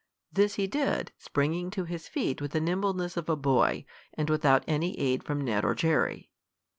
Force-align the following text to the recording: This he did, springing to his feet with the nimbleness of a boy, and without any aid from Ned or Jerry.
This 0.33 0.55
he 0.55 0.65
did, 0.65 1.11
springing 1.19 1.69
to 1.69 1.83
his 1.83 2.07
feet 2.07 2.41
with 2.41 2.53
the 2.53 2.59
nimbleness 2.59 3.17
of 3.17 3.29
a 3.29 3.35
boy, 3.35 3.85
and 4.15 4.31
without 4.31 4.63
any 4.67 4.97
aid 4.97 5.23
from 5.23 5.41
Ned 5.45 5.63
or 5.63 5.75
Jerry. 5.75 6.31